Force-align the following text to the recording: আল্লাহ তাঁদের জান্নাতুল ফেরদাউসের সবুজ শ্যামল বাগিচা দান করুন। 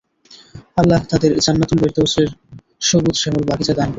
আল্লাহ 0.77 0.99
তাঁদের 1.09 1.31
জান্নাতুল 1.45 1.77
ফেরদাউসের 1.81 2.29
সবুজ 2.81 3.15
শ্যামল 3.21 3.43
বাগিচা 3.49 3.73
দান 3.73 3.79
করুন। 3.79 3.89